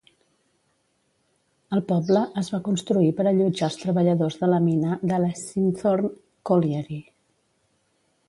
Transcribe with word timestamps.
El 1.77 1.83
poble 1.91 2.23
es 2.43 2.49
va 2.53 2.61
construir 2.69 3.11
per 3.19 3.25
allotjar 3.33 3.69
els 3.69 3.77
treballadors 3.83 4.39
de 4.41 4.49
la 4.53 4.61
mina 4.69 4.97
de 5.13 5.21
Leasingthorne 5.27 6.11
Colliery. 6.51 6.99